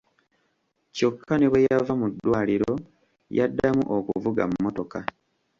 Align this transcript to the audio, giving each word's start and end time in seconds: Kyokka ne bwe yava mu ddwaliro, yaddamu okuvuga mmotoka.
Kyokka 0.95 1.33
ne 1.37 1.47
bwe 1.51 1.59
yava 1.67 1.93
mu 1.99 2.07
ddwaliro, 2.11 2.73
yaddamu 3.37 3.83
okuvuga 3.97 4.43
mmotoka. 4.49 4.99